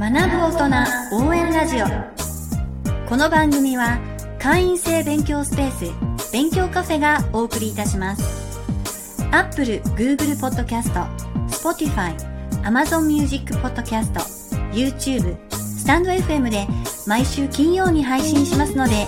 [0.00, 1.86] 学ぶ大人応援ラジオ。
[3.08, 3.98] この番組は
[4.38, 9.26] 会員制勉強スペース勉強カフェがお送りいたします。
[9.32, 10.92] Apple、Google Podcast、
[11.48, 12.14] Spotify、
[12.62, 14.12] Amazon Music Podcast、
[14.70, 16.68] YouTube、スタンド FM で
[17.08, 19.04] 毎週金曜に配信しますので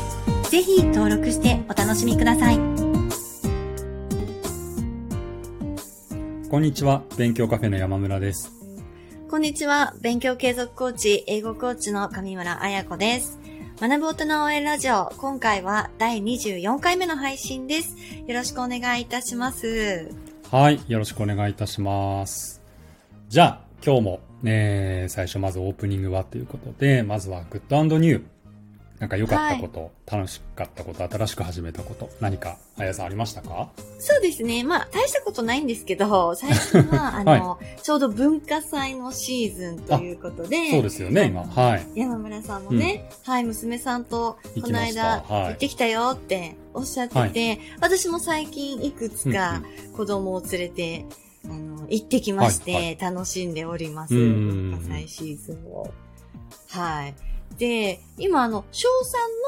[0.50, 2.56] ぜひ登録してお楽しみください。
[6.50, 7.04] こんにちは。
[7.16, 8.59] 勉強カフェの山村です。
[9.30, 9.94] こんにちは。
[10.00, 13.38] 勉強継続コーチ、英語コーチの上村彩子です。
[13.80, 17.96] 学ぶ大人応援ラジオ、今回は第24回目の配信です。
[18.26, 20.10] よろしくお願いいたします。
[20.50, 22.60] はいよろしくお願いいたします
[23.28, 28.22] じゃあ今日も、ね、最初まずオープニングはということでまずはグッドニュー
[29.00, 33.70] なんか良かったこと、楽しかったこと新しく始めたこと何かあやさんありましたか？
[33.98, 34.62] そうですね。
[34.62, 41.44] まあ、大したことないんですけど、最初は、 あの、ちょうど文化祭のシーズンということで、そうですよね今。
[41.44, 41.86] はい。
[41.94, 45.44] 山村さんもね、はい、娘さんとこの間はい。
[45.46, 49.62] 行ってきたよっておっしゃってて、私も最近いくつか
[49.96, 51.06] 子供を連れて、
[51.46, 54.14] あの、行ってきまして、はい楽しんでおります。
[54.14, 54.70] うん。
[54.72, 55.90] 文化祭シーズンを。
[56.68, 57.14] はい。
[57.58, 58.88] で、今あの、小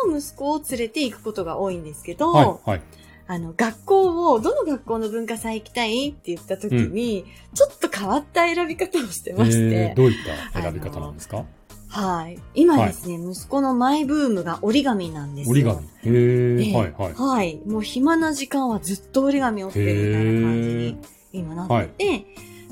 [0.07, 2.83] 3の息子を連れて行くことが多いんですけど、はいはい。
[3.29, 10.17] あの、学校を、どの学校の文化祭行きたいって言った時に、ちょっと変わった選び方をしてまして、えー、どういっ
[10.53, 11.45] た選び方なんですか？
[11.89, 12.39] はい。
[12.55, 15.53] 今ですね、息子のマイブームが折り紙なんですよ。
[15.53, 15.87] 折り紙。
[15.87, 17.15] へえではいはい。
[17.15, 17.61] はい。
[17.67, 20.99] もう暇な時間はずっと折り紙を折ってるみたいな感じに
[21.33, 22.27] 今なってて、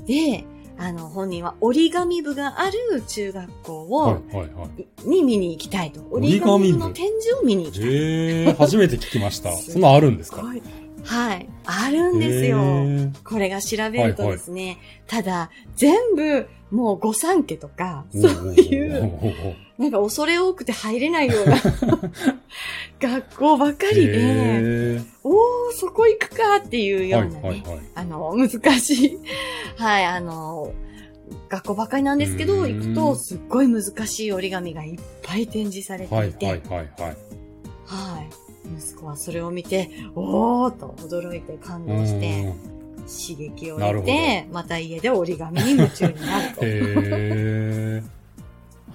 [0.06, 0.44] で、
[0.82, 6.00] あの、本人は折り紙部がある中学校を、はいはいはいに見に行きたいと。
[6.10, 6.78] 折り紙部？
[6.78, 7.88] の展示を見に行きたい。
[7.90, 10.42] へえ初めて聞きました そんなんあるんですか？
[10.42, 10.62] はい。
[11.04, 11.48] はい。
[11.66, 12.58] あるんですよ。
[13.24, 19.12] これが調べるとですね、ただ、全部、もう御三家とか、そういう、
[19.78, 21.56] なんか恐れ多くて入れないような
[23.00, 27.80] 学校ばかりで、おー、そこ行くかっていうようなね、はいはいはい。
[27.94, 29.18] あの、難しい、
[29.76, 30.72] はい、あの、
[31.48, 36.86] 学校ばかりなんですけど、行くとすっごい難しい折り紙がいっぱい展示されてはいいて、はいはいはい。
[37.86, 38.28] はい。
[38.78, 42.52] 息子はそれを見て、おーと驚いて感動して、
[43.08, 46.60] 刺激を得て、また家で折り紙に夢中になると。
[46.62, 48.02] へ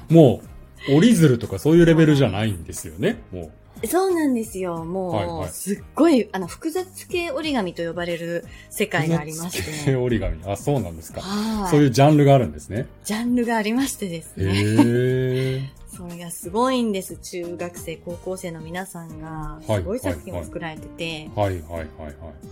[0.10, 0.14] ー。
[0.14, 0.42] も
[0.90, 3.52] う、折り鶴とかそういうレベルじゃないんですよね、も
[3.84, 4.84] そうなんですよ。
[4.86, 8.90] もう、はいはいすっごい、あの、複雑系折り紙と呼ばれる世う。
[8.90, 9.92] 界がありまし複雑て。
[9.92, 10.44] 系折り紙。
[10.52, 11.22] あ、そうなんですか。
[11.22, 11.72] はい。
[11.72, 12.88] そういうジャンルがあるんですね。
[13.04, 14.52] ジャンルがありましてですへね。
[14.54, 17.18] ーそれがすごいんです。
[17.18, 21.30] 中学生、高校生の皆さんが、はいすごい作品を作られてて。
[21.36, 21.86] はいはいはいはい。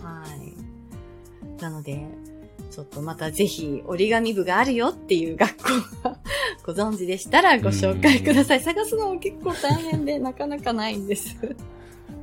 [0.02, 0.24] は
[1.56, 1.60] い。
[1.62, 2.06] なので、
[2.74, 5.62] ちょっとまたぜひ折り紙部があるよっていう学校
[6.02, 6.16] が
[6.66, 8.60] ご存知でしたらご紹介ください。
[8.60, 11.36] 探すのも結構大変でなかなかないんです。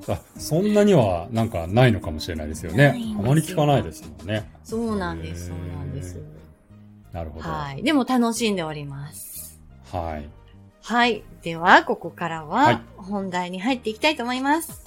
[0.09, 4.51] あ、そんなにはなんかないのかもしれないですよねあまり聞かないですもんね。
[4.65, 5.47] そうなんです。
[5.47, 6.19] そうなんです。
[7.13, 7.49] なるほど。
[7.49, 7.81] はい。
[7.81, 9.57] でも楽しんでおります。
[9.89, 10.29] はい。
[10.81, 11.23] はい。
[11.43, 14.83] では、ここからははい本題に入っていきたいと思います。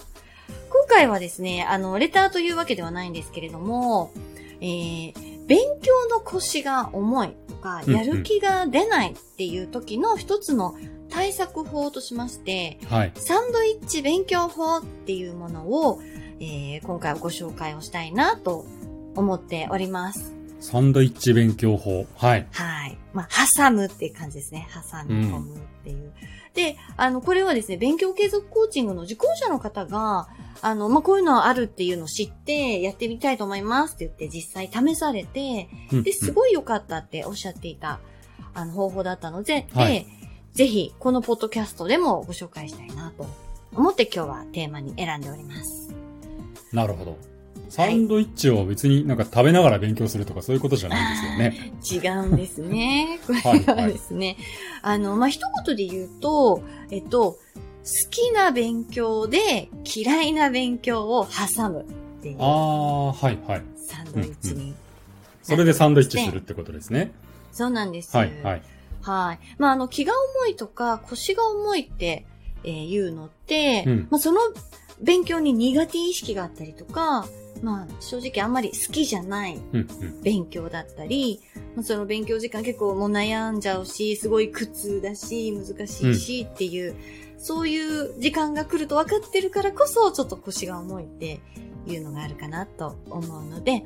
[0.69, 4.13] 今回はですね、あの、レターというわけではないんですけれども、
[4.61, 10.75] えー、勉強の腰が重いとか、やる気が出ないっていう時の一つの
[11.11, 13.13] 対策法としまして、はい。
[13.15, 16.01] サンドイッチ勉強法っていうものを、
[16.41, 18.67] えー、今回はご紹介をしたいなと
[19.15, 20.35] 思っております。
[20.61, 22.07] サンドイッチ勉強法。
[22.17, 22.47] はい。
[22.51, 22.84] はい。
[23.15, 24.69] まあ、挟むっていう感じですね。
[24.75, 26.13] 挟み込むっていう。
[26.53, 30.29] で、あの、これはですね、勉強継続コーチングの受講者の方が、
[30.61, 38.01] あの、まあ、こういうのあるっていうのを知って、やってみたいと思いますって言って実際試されて、うんで、すごい良かったっておっしゃっていた、
[38.53, 40.07] あの、方法だったので、はいで、
[40.53, 43.27] ぜひ、このポッドキャストでもご紹介したいなと
[43.75, 45.93] 思って今日はテーマに選んでおります。
[46.73, 47.34] なるほど。
[47.75, 51.05] サンドイッチを別になんか食べながら勉強するとかそういうことじゃない
[51.41, 52.23] んですよね。
[52.25, 53.19] 違うんですね。
[53.27, 54.37] これはいははいですね。
[54.83, 56.63] あの、まあ、一言で言うと、
[56.93, 57.39] えっと、好
[58.11, 61.85] きな勉強で嫌いな勉強を挟むっ
[62.23, 63.63] ていうああ、はいはい。
[63.77, 64.73] サンドイッチに。
[65.43, 67.11] それでサンドイッチするってことですね。
[67.51, 68.17] そうなんです。
[68.17, 68.63] はいはい。
[69.03, 69.39] はい。
[69.59, 72.25] まあ、あの、気が重いとか腰が重いって、
[72.63, 74.39] えー言うのって、うんまあ、その
[75.03, 77.27] 勉強に苦手意識があったりとか、
[77.65, 79.59] まあ、正直あんまり好きじゃない。
[80.23, 81.41] 勉強だったり、
[81.75, 86.95] まあ、その勉強時間結構もう悩んじゃうし、すごい苦痛だし、難しいしっていう、
[87.39, 91.41] そういう時間が来ると分かってるからこそ、ちょっと腰が重いって
[91.87, 93.85] いうのがあるかなと思うので、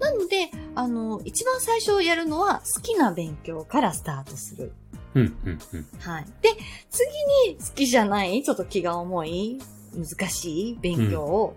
[0.00, 4.72] なので、あの、一番最初やるのは好きな勉強からスタートする。
[5.14, 5.86] うん、うん、うん。
[5.98, 6.26] はい。
[6.40, 6.50] で、
[6.88, 7.06] 次
[7.50, 9.58] に好きじゃない、ちょっと気が重い、
[9.94, 11.56] 難しい勉強を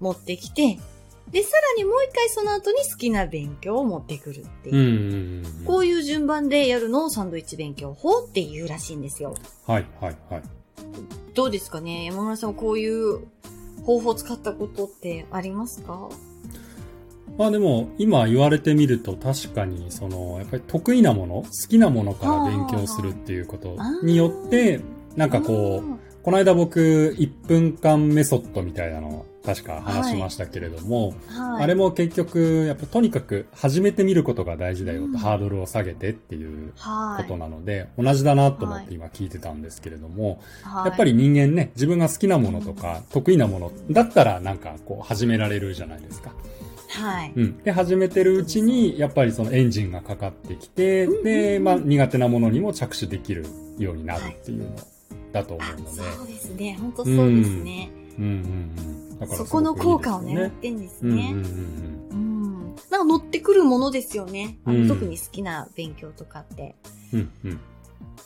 [0.00, 0.78] 持ってきて、
[1.32, 4.76] で、さらにもう一回その後に好きな勉強を持ってくるっていう。
[4.76, 5.64] うん、うん、うん。
[5.64, 9.34] こういう順番でやるのをサンドイッチ勉強法っていうらしいんですよ。
[9.66, 10.42] はい、はい、はい。
[11.34, 12.04] どうですかね？
[12.04, 13.20] 山村さんはこういう
[13.84, 16.10] 方法を使ったことってありますか？
[17.38, 24.80] まあでも、今言われてみると確かに、その、やっぱり得意なもの、好きなものから勉強するっていうことによって、
[25.16, 46.32] なんかこう、この間僕、1分間メソッドみたいなのを確か話しましたけれども、うん、はい、あれも結局、やっぱとにかく始めてみることが大事だよと、うんハードルを下げてっていうはいことなので、同じだなと思って今聞いてたんですけれども、はいやっぱり人間ね、自分が好きなものとか、得意なものだったらなんかこう始められるじゃないですか。
[46.88, 47.32] はい。
[47.34, 47.58] うん。
[47.62, 53.46] で、始めてるうちに、やっぱりそのエンジンがかかってきて、で、まあ苦手なものにも着手できる
[53.78, 54.76] ようになるっていうの
[55.32, 56.02] だと思あうので。
[56.02, 56.76] そうですね。
[56.80, 57.90] 本当そうですね。
[58.18, 59.11] うんうんうん。
[59.26, 61.32] らそこの効果を狙ねってんですうんうんね。
[61.32, 62.74] うんうん。
[62.90, 64.58] なんか乗ってくるものですよね。
[64.64, 66.74] あのうん特に好きな勉強とかって。
[67.12, 67.30] うん。
[67.44, 67.60] うんうん。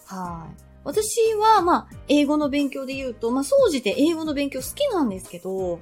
[0.07, 0.63] はい。
[0.85, 5.81] 私は、まあ、英語の勉強で言うと、まあ、総じて英語の勉強好きなんですけど、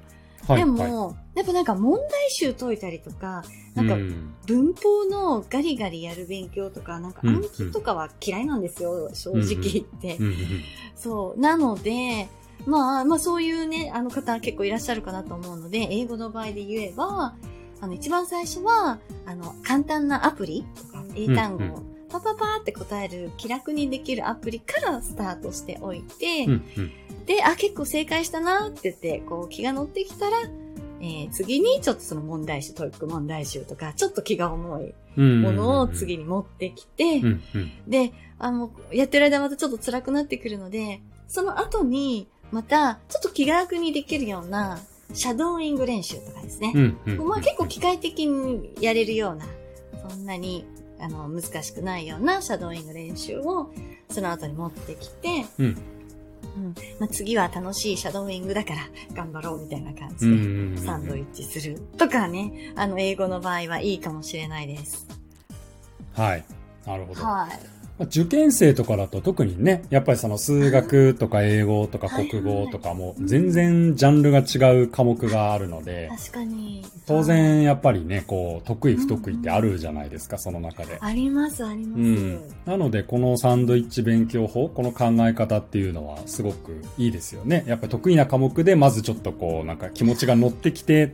[0.48, 0.56] はい。
[0.56, 3.44] ではいも、やっぱなんか問題集解いたりとか、
[3.74, 10.16] なんかうん文法のガリガリやる勉強とか、なんかうん暗記とかは嫌いなんですよ、正直言って。
[10.16, 10.36] うんうん
[10.96, 11.40] そう。
[11.40, 12.28] なので、
[12.66, 17.34] まあ、まあそういうね、あの方結構いらっしゃるかなと思うので、英語の場合で言えば、
[17.80, 26.92] あの、一番最初は、あの、簡単なアプリとか、英単語をパパパーって答える気楽にできるアプリからスタートしておいて、うんうん
[27.26, 30.36] で、あ、結構正解したなって言って、こう気が乗ってきたら、
[31.00, 35.42] えー次にちょっとその問題集、 TOEIC 問題集とか、ちょっと気が重いうん。
[35.42, 37.22] ものを次に持ってきて。
[37.86, 44.78] で、あの、やってる間またちょっと辛くなってくるので、その後に、また、ちょっと気が楽にできるような、
[45.12, 46.72] シャドーイング練習とかですね。
[46.74, 47.28] うん。
[47.28, 49.46] まあ結構機械的にやれるような、
[50.08, 50.66] そんなに、
[50.98, 53.70] あの、難しくないようなシャドーイング練習を、
[54.10, 55.66] その後に持ってきて、うん。
[55.66, 56.74] うん。
[56.98, 60.28] まあ次は楽しいシャドーイングだから、頑張ろうみたいな感じ
[60.76, 60.78] で。
[60.84, 65.06] サンドイッチするとかね、あの、英語の場合はいいかもしれないです。
[66.14, 66.44] はい。
[66.86, 67.24] なるほど。
[67.24, 67.83] はい。
[67.98, 76.84] まあ受験生とかだと特にね、やっぱりその数学とか英語とか国語とかも全然ジャンルが違う科目があるので、確かに。
[77.06, 80.98] 当然やっぱりね、こう、得意不得意ってあるじゃないですか、その中で。
[81.00, 82.00] あります、あります。
[82.00, 82.40] うん。
[82.64, 87.64] なので、このサンドイッチ勉強法、この考え方っていうのはすごくいいですよね。
[87.66, 91.12] やっぱり得意な科目で、まずちょっとこう、なんか気持ちが乗ってきて、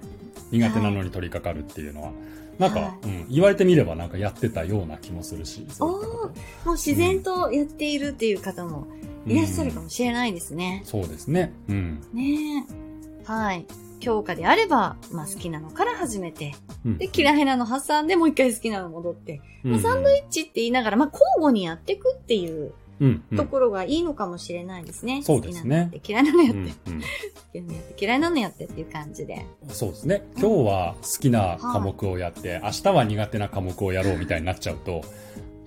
[0.52, 2.12] 苦手なのに取り掛かるっていうのは、
[2.60, 6.26] なんか、はいうん、言われてみればなんかやってたような気もするし、そういったこと
[6.66, 8.86] もう自然とやっているっていう方も
[9.26, 10.82] いらっしゃるかもしれないですね。
[10.84, 11.52] そうですね。
[11.68, 12.00] うん。
[12.12, 13.24] ねえ。
[13.24, 13.66] はい。
[14.00, 16.54] 教科であれば、まあ好きなのから始めて、
[16.84, 25.22] うんで、嫌いなの挟んでもう一回好きなの戻って、まあ、サンドイイッチって言いながら、まあ交互にやっていくっていううんうんところがいいのかもしれないですね。
[25.22, 27.06] そうですね好きなのやって、嫌いなのやって、うんうん好
[27.52, 27.69] きなのやって、
[28.00, 29.44] 嫌いなのやってっていう感じで。
[29.68, 30.22] そうですね。
[30.38, 35.02] 今日は好きな科目をやって、明日は苦手な科目をやろうみたいになっちゃうと、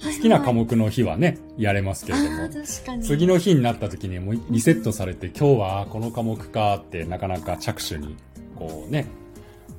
[0.02, 2.50] 好きな科目目の日はね、やれますけれども。
[3.02, 8.18] 次の日になった時にもうリセットされて、今日はこの科目かってなかなか着手に、
[8.56, 9.06] こうね、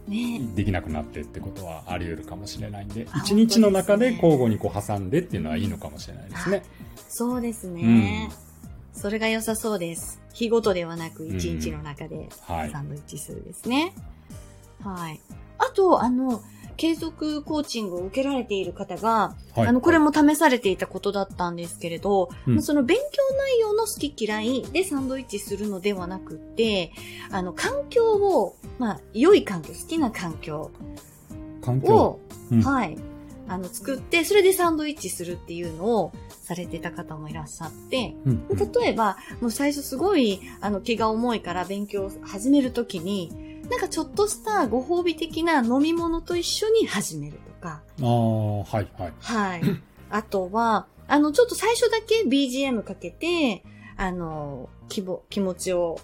[0.08, 6.62] ねできなくなってってことはあり得るかもしれないんで、あ一日の中で交互にこう挟んでっていうのはいいのかもしれないですね。
[7.08, 8.30] そうですね。
[8.94, 10.20] それが良さそうです。
[10.32, 13.92] 日ごとではなく一日の中ではいサンドイッチするですね。
[14.82, 15.20] はい。
[15.58, 16.42] あと、あの、
[16.76, 19.66] 継続コーチングを受けられている方が、はい。
[19.66, 26.92] あの、これも試されていたことだったんですけれど、うんまあその勉強内容の好き嫌いでサンドイッチするのではなくって、
[27.30, 30.70] あの、環境を、まあ、良い環境、好きな環境
[31.60, 31.94] 環境。
[31.94, 32.20] を、
[32.50, 32.96] うんはい、
[33.48, 43.32] あの、作って、それでサンドイッチするっていうのをされてた方もいらっしゃって、うんうん例えば、もう最初すごい、あの、気が重いから勉強を始めるときに、
[43.70, 49.12] なんかちょっとしたご褒美的な飲み物と一緒に始めるとか、ああ、はいはい。
[49.20, 49.62] はい。
[50.10, 53.64] あとは、あの、ちょっと最初だけ BGM かけて、
[53.96, 55.98] あの、気ぼ気持ちを、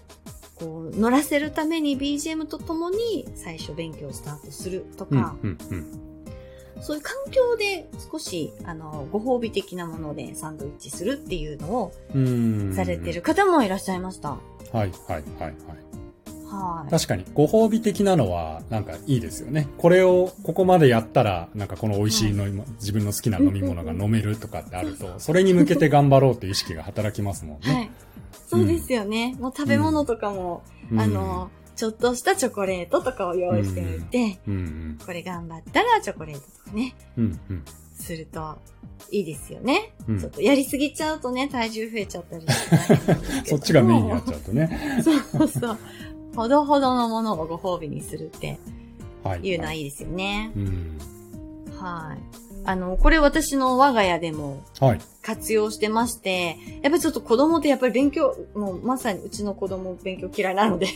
[0.56, 6.09] こう、乗らせるために BGM とともに最初勉強をスタートするとうんか、うんうん。
[6.80, 11.92] そういう環境で少し、あの、ご褒美的なものでサンドイッチするっていうのを
[12.74, 13.22] されてる。
[13.22, 14.30] 方もいらっしゃいました。
[14.30, 14.40] はい
[14.72, 15.52] はいはいはい。
[16.50, 16.90] はい。
[16.90, 19.68] 確かに、ご褒美的なのは、なんかいいですよね。
[19.78, 27.74] これを、ここまでやったら、なんかこの美味しい飲み物、自分の好きな飲み物が飲めるとかってあると、それに向けて頑張ろうという意識が働きますもんね。
[27.74, 27.90] はい。
[28.48, 29.36] そうですよね。
[29.38, 34.98] もう食べ物とかも、うんあの、ちょっとしたチョコレートとかを用意しておいて、うんうん。
[35.02, 37.64] これ頑張ったらチョコレートとかね、うんうん。
[37.94, 38.58] すると
[39.10, 39.94] いいですよね。
[40.06, 44.78] うんちょっとやりすぎちゃうとね、体重増えちゃったりして そっちがメインになっちゃうとね。
[45.32, 45.78] そうそう。
[46.36, 48.58] ほどほどのものをご褒美にするって
[49.24, 49.40] はい。
[49.40, 50.52] いうのはいいですよね。
[50.54, 50.98] うん。
[51.78, 52.49] はい。
[52.70, 55.00] あの、これ私の我が家でもはい。
[55.22, 60.86] 活用してまして、やっぱりちょっと子供ってやっぱり勉強、もうまさにうちの子供勉強嫌いなので、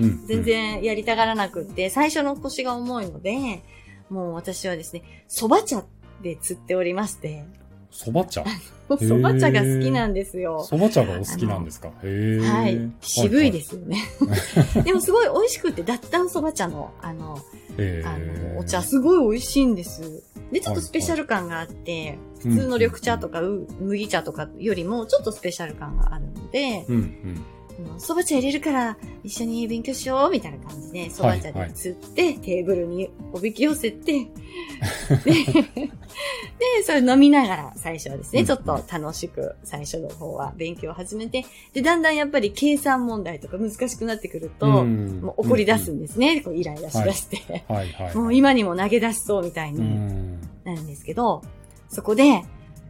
[0.00, 0.26] うん。
[0.26, 3.62] 全然やりたがらなくって、最初の腰が重いので、
[4.10, 5.84] もう私はですね、蕎麦茶
[6.22, 7.44] で釣っておりまして、
[7.92, 8.42] そば茶？
[8.90, 10.62] 蕎麦茶が好きなんですよ。
[10.64, 11.88] そば茶がお好きなんですか？
[12.02, 12.40] へえ。
[12.40, 12.90] はい。
[13.00, 13.98] 渋いですすよね。
[14.84, 17.38] でもすごい美味しくて、脱炭蕎麦茶の、あの、
[17.78, 18.52] へあえ。
[18.54, 20.22] の、お茶すごい美味しいんです。
[20.52, 27.44] で、ちょっとスペシャル感があって、普通の緑茶とかう麦茶とかよりもちょっとスペシャル感があるので、うんうん。
[27.78, 34.12] うん蕎麦茶入れるから一緒に勉強しようみたいな感じで、蕎麦茶で釣って、テーブルにおびき寄せて、
[35.24, 47.64] で、でそれ飲みながら最初はですね、うんちょっと楽しく最初の方は勉強を始めて、で、だんだんやっぱり計算問題とか難しくなってくると、んもう怒り出すんですね、こうイライラしだして。
[47.68, 48.14] はいはい。
[48.16, 50.40] もう今にも投げ出しそうみたいうにん。
[50.64, 51.42] なるんですけど、
[51.88, 52.42] そこで、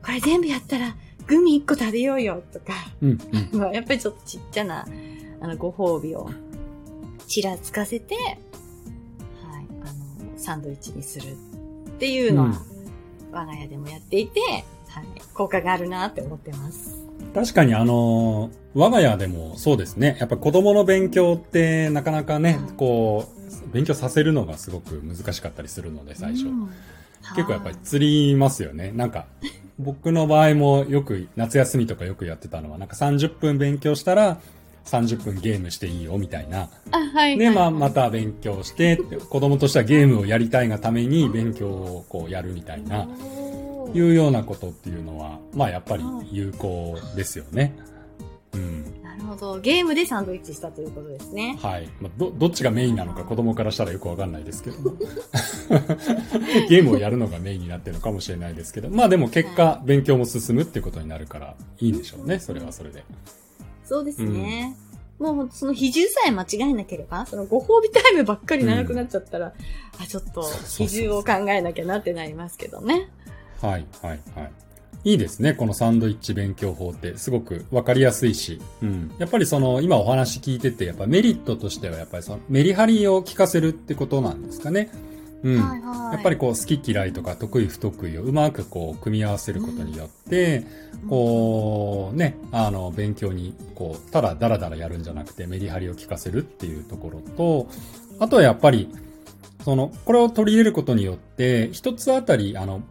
[0.05, 3.19] これ全部やったらグミ1個食べようよとか、うん
[3.53, 3.59] うん。
[3.59, 4.87] まあやっぱりちょっとちっちゃな、
[5.41, 6.31] あの、ご褒美を
[7.27, 12.63] ちらつかせて、はい、あの、サンドイッチにするっていうのは、
[13.33, 14.41] 我が家でもやっていて、
[14.89, 16.97] はい、効果があるなって思ってます。
[17.35, 20.17] 確かにあの、我が家でもそうですね。
[20.21, 23.29] やっぱ子供の勉強ってなかなかねうん、こ
[23.71, 26.47] う、勉強させるのがすごく難しかったりするので、最初。
[26.47, 26.71] うん
[27.35, 28.93] 結構やっぱり釣りますよね。
[28.93, 29.27] なんか、
[29.79, 34.39] 僕の場合もよく、夏休みとかよくやってたのは、なんか30分勉強したら、
[34.87, 36.71] 30分ゲームしていいよ、みたいな。
[36.93, 37.37] あ、はい。
[37.37, 43.07] で、はいまあ、また勉強して、子供としてはゲームをやりたいがために勉強をこうやるみたいな、
[43.93, 47.77] いうようなことっていうのは、まあやっぱり有効ですよね。
[48.55, 48.85] うん。
[49.41, 49.61] ほど。
[49.61, 51.59] ゲームでサンドイッチしたということですね。
[51.61, 51.89] はい。
[52.01, 54.97] まあ、ど、どっちがメインなのか子供からしたらよくわかんないですけども。
[56.69, 62.39] ゲームをやるのがメインになってるのかもしれないですけど、まあでも結果、勉強も進むっていうことになるから、いいでしょうね。
[62.39, 63.05] それはそれで。
[63.85, 64.77] そうですね。
[65.19, 69.55] もう、その比重さえ間違えなければ、そのご褒美タイムばっかり長くなっちゃったら、
[69.99, 70.43] あ、ちょっと
[70.77, 73.09] 比重を考えなきゃなってなりますけどね。
[73.63, 74.53] はい、はい、はい。
[75.07, 75.55] いいですね。
[75.55, 78.61] このサンドイッチ勉強法ってすごくわかりやすいし。
[78.83, 79.15] うん。
[79.19, 84.91] やっぱりその、今お話聞いてて、やっぱメリットとしては、やっぱりそのメリハリを効かせるってことなんですかね。
[85.45, 85.63] うん。
[85.63, 86.15] はいはい。
[86.15, 90.65] やっぱりこう好き嫌いとか得意不得意をうまくこう組み合わせることによって、
[91.09, 97.69] こうね、あの勉強にこうただダラダラやるんじゃなくてメリハリを効かせるっていうところと、
[98.19, 98.89] あとはやっぱり、
[99.65, 102.83] その、これを取り入れることによって、一つあたり、あの、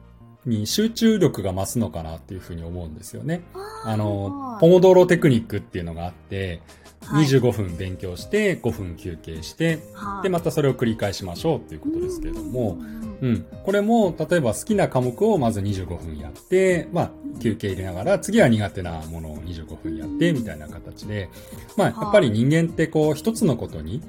[0.46, 3.44] に集中力が増すのかなっていうふうに思うんですよね。
[3.84, 6.62] あの、ポモドーロテクニックっていうのがあって、
[7.04, 7.26] はい。
[7.26, 10.24] 25分勉強して、5分休憩して、はい。
[10.24, 13.46] で、またそれを繰り返しましょうっていうことですけれどもう、んうん。
[13.64, 17.12] これも、例えば好きな科目をまず25分やって、まあ、
[17.42, 21.30] 休憩入れながら、次は苦手なものを25分やって、みたいな形で、
[21.78, 24.02] まあ、やっぱり人間ってこう、一つのことに、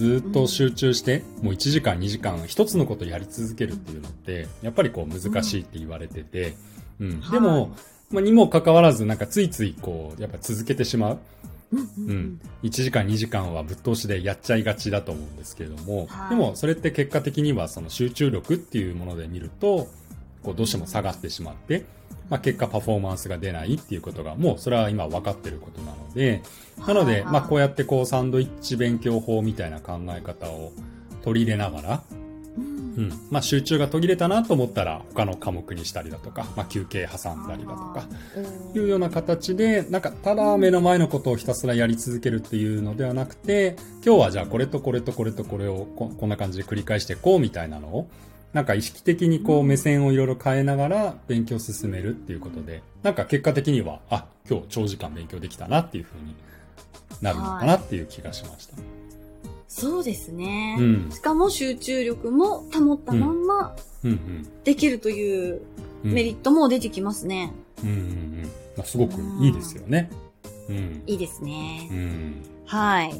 [0.00, 6.54] ずっと集中して、もう1時間2時間一つのことやり続けるっていうのって、やっぱりこう難しいって言われてて、
[7.00, 7.20] うん。
[7.30, 7.76] でも、
[8.10, 11.18] まあ、にもかかわらず、なんかついついこう、やっぱ続けてしまう。
[11.72, 12.40] うんううんん。
[12.62, 19.86] 1時間2時間はぶっ通しでやっちゃいがちだと思うんですけれども、はいでもそれって結果的にはその集中力っていうもので見ると、
[20.42, 21.84] こうどうしても下がってしまって、
[22.30, 26.42] まあ結果パフォーマンスが出ないっていうことがもうそれは今分かってることなので、
[26.86, 30.72] なので、はいまあこうやってこうサンドイッチ勉強法みたいな考え方を
[31.22, 32.02] 取り入れながら、
[32.56, 32.80] うん。
[32.96, 33.12] うん。
[33.30, 38.04] まあ集中が途切れたなと思ったら他の科目にしたりだとか、まあ休憩挟んだりだとか、
[38.74, 48.08] いうような形で、なんか、ただ目の前のことをひたすらやり続けるっていうのではなくて、今日はじゃあこれとこれとこれとこれをここんな感じで繰り返していこうみたいなのを、
[48.52, 56.34] なんか意識的にこう目線をいろいろ変えながら勉強を進めるっていうことで、なんか結果的には、あ、今日長時間勉強できたなっていうふうに
[57.22, 58.76] なるのかなっていう気がしました。
[59.68, 60.76] そうですね。
[60.80, 61.10] うん。
[61.12, 63.76] しかも集中力も保ったまんま。
[64.64, 65.62] できるという
[66.02, 67.52] うんメリットも出てきますね。
[67.84, 68.42] うんうんうん。
[68.76, 70.10] まあすごくいいですよね。
[70.68, 71.02] うん。
[71.06, 71.94] いいですねう。
[71.94, 72.42] ん。
[72.66, 73.12] はい。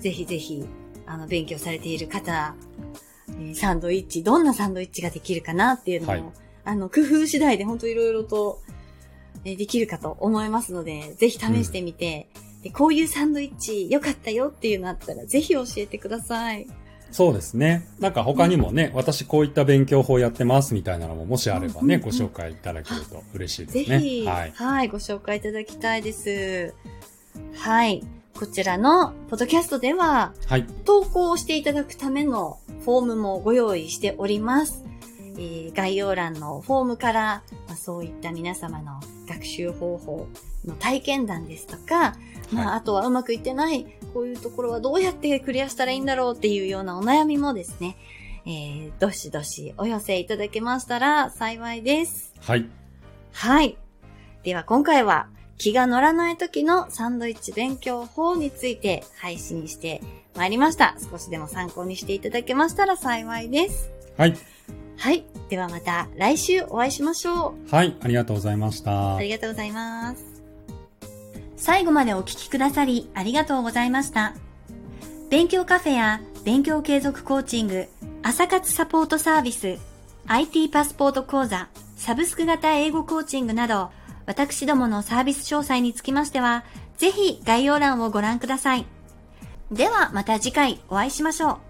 [0.00, 0.64] ぜひぜひ、
[1.06, 2.54] あの、勉強されている方、
[2.90, 3.13] えー
[3.54, 6.22] サンドイッチ、どんなサンドイッチができるかなっていうのも、はい
[6.64, 8.60] あの、工夫次第で本当いろいろと、
[9.44, 12.28] えーできるかと思いますので、ぜひ試してみて、
[12.62, 16.66] で、こういうサンドイッチ良かったよっていうのあったら、ぜひ教えてください。
[17.10, 17.86] そうですね。
[18.00, 24.00] なんか他にもね、私こういった勉強法やってますみたいなのももしあればね、うんうんうんご紹介いただけると嬉しいでぜすね。
[24.00, 24.52] ひ、はい。
[24.52, 26.74] はい、ご紹介いただきたいです。
[27.54, 28.02] はい。
[28.34, 30.64] こちらのポッドキャストでは、はい。
[30.84, 34.84] 投稿をしていただくためのフォームもご用意しております。
[35.36, 40.28] えー概要欄のフォームから、まあ、そういった皆様の学習方法
[40.64, 42.14] の体験談ですとか、
[42.52, 47.96] まあ、はあとはうまくいってない、こういうところはどうやってクリアしたらいいんだろうっていうようなお悩みもですね、
[48.46, 52.32] えー、どしどしお寄せいただけましたら幸いです。
[52.40, 52.68] はい。
[53.32, 53.76] はい。
[54.44, 60.02] では今回は気が乗らない時のサンドイッチ勉強法について配信して
[60.34, 60.96] まいりました。
[61.10, 63.90] 少しでも参考にしていただけましたら幸いです。
[64.16, 64.36] はい。
[64.96, 65.24] はい。
[65.48, 67.70] ではまた来週お会いしましょう。
[67.70, 67.96] はい。
[68.00, 69.22] ありがとうございましたあ。
[69.22, 70.24] りがとうございます。
[71.56, 74.34] 最後までお聞きくださりありがとうございました。
[75.30, 77.88] 勉強カフェや勉強継続コーチング、
[78.22, 79.78] 朝活サポートサービス、
[80.26, 83.90] IT パスポート講座、サブスク型英語コーチングなど、
[84.26, 86.64] 私どものサービス詳細につきましては、
[86.96, 88.86] ぜひ概要欄をご覧ください。
[89.70, 91.63] ではまた次回お会いしましょう。